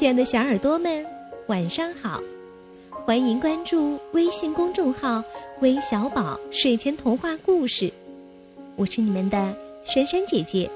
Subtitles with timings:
[0.00, 1.04] 亲爱的小耳朵们，
[1.48, 2.22] 晚上好！
[3.04, 5.22] 欢迎关注微信公众号
[5.60, 7.92] “微小宝睡前童话故事”，
[8.76, 10.70] 我是你们的珊珊姐姐。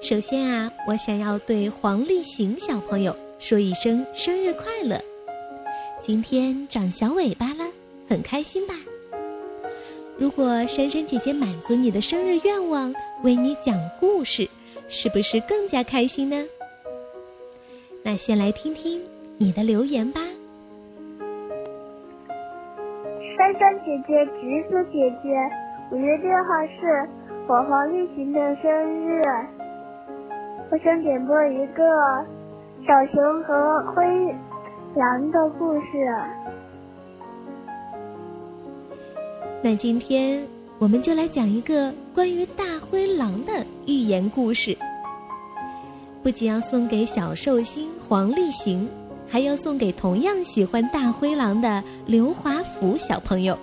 [0.00, 4.98] 首先啊，我想要对黄立行小朋友说一声生日快乐！
[6.00, 7.70] 今天长小尾巴了，
[8.08, 8.74] 很开心吧？
[10.16, 12.90] 如果珊珊姐姐满足你的生日愿望，
[13.22, 14.48] 为你讲故事，
[14.88, 16.42] 是不是更加开心呢？
[18.02, 19.00] 那先来听听
[19.36, 20.20] 你的留言吧。
[23.36, 25.28] 珊珊姐姐、橘子姐姐，
[25.90, 27.08] 五月六号是
[27.46, 28.70] 火黄立行的生
[29.06, 29.22] 日，
[30.70, 31.82] 我想点播一个
[32.86, 34.04] 小熊和灰
[34.94, 35.86] 狼的故事。
[39.62, 40.46] 那今天
[40.78, 43.52] 我们就来讲一个关于大灰狼的
[43.86, 44.76] 寓言故事。
[46.22, 48.88] 不仅要送给小寿星黄立行，
[49.28, 53.58] 还要送给同样喜欢大灰狼的刘华福小朋友。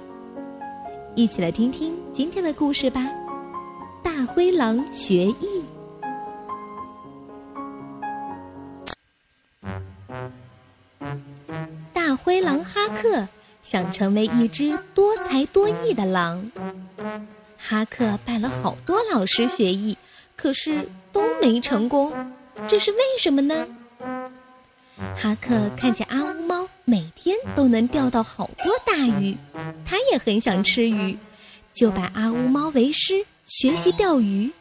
[1.16, 3.02] 一起来听听今天的故事吧，
[4.02, 5.64] 《大灰狼学艺》。
[11.94, 13.28] 大灰狼哈克
[13.64, 16.52] 想成为一只多才多艺的狼。
[17.58, 19.98] 哈克拜了好多老师学艺，
[20.36, 22.12] 可是都没成功。
[22.68, 23.68] 这是为什么呢？
[25.16, 29.38] 哈克看见阿乌猫每天都能钓到好多大鱼，
[29.86, 31.18] 他也很想吃鱼，
[31.74, 34.52] 就拜阿乌猫为师学习钓鱼。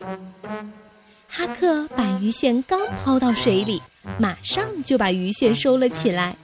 [1.29, 3.81] 哈克把鱼线刚抛到水里，
[4.19, 6.37] 马上就把鱼线收了起来。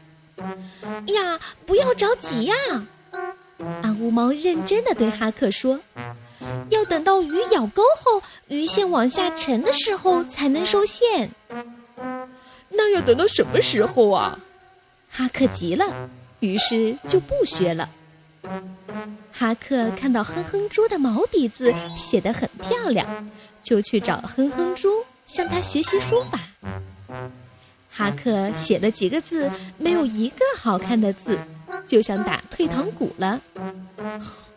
[1.07, 2.55] 呀，不要着急呀！
[3.83, 5.79] 阿乌猫认真的对哈克说
[6.71, 11.31] ：“要等到鱼咬钩后，鱼线往下沉的时候才能收线。”
[12.93, 14.39] 要等到什么时候啊？
[15.09, 17.91] 哈克急了，于是就不学了。
[19.33, 23.29] 哈克看到哼哼猪的毛笔字写得很漂亮，
[23.63, 24.89] 就去找哼哼猪
[25.27, 26.39] 向他学习书法。
[27.91, 31.39] 哈克写了几个字，没有一个好看的字，
[31.87, 33.41] 就想打退堂鼓了。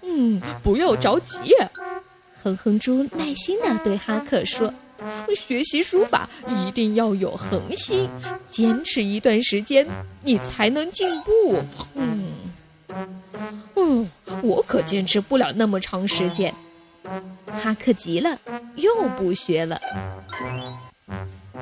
[0.02, 1.56] 嗯，不要着急，
[2.44, 4.72] 哼哼猪耐心地对哈克说。
[5.36, 8.10] 学习书法一定要有恒心，
[8.50, 9.86] 坚持一段时间，
[10.24, 11.58] 你才能进步。
[11.96, 12.50] 嗯，
[13.76, 14.10] 嗯，
[14.42, 16.54] 我可坚持不了那么长时间。
[17.48, 18.40] 哈克急了，
[18.76, 19.80] 又不学了。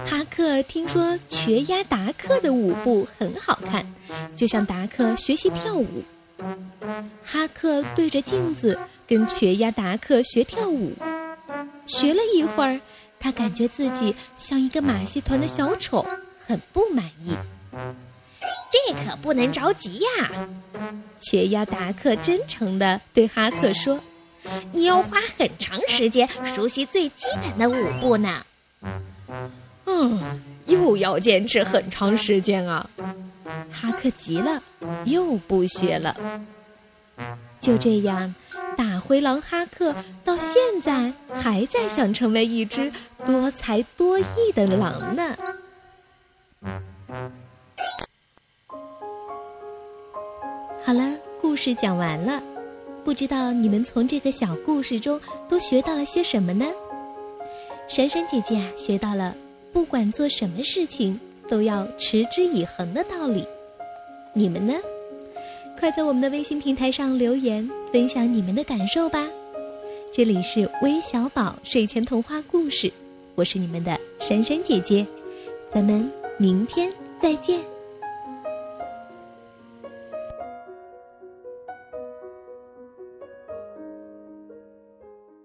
[0.06, 3.86] 哈克听说瘸鸭达克的舞步很好看，
[4.36, 6.04] 就向达克学习跳舞。
[7.24, 8.78] 哈克对着镜子
[9.08, 10.94] 跟瘸鸭达克学跳舞，
[11.86, 12.80] 学了一会儿。
[13.22, 16.06] 他感觉自己像一个马戏团的小丑，
[16.46, 17.38] 很不满意。
[18.72, 20.32] 这可不能着急呀！
[21.20, 24.00] 瘸鸭达克真诚地对哈克说
[24.74, 28.44] ：“你要花很长时间熟悉最基本的舞步呢。”
[29.86, 32.90] 嗯，又要坚持很长时间啊！
[33.70, 34.64] 哈克急了，
[35.06, 36.16] 又不学了。
[37.60, 38.34] 就这样。
[38.82, 42.92] 大灰狼哈克到现在还在想成为一只
[43.24, 45.38] 多才多艺的狼呢。
[50.84, 52.42] 好了，故事讲完了，
[53.06, 56.66] 不知道你们从这个小故事中都学到了些什么呢？
[57.88, 59.36] 闪闪姐姐啊，学到了
[59.72, 63.48] 不管做什么事情都要持之以恒的道理。
[64.34, 64.74] 你们呢？
[65.80, 69.28] 快在我们的微信平台上留言，分享你们的感受吧。
[70.12, 72.92] 这里是微小宝睡前童话故事，
[73.36, 75.06] 我是你们的珊珊姐姐，
[75.74, 77.71] 咱们明天再见。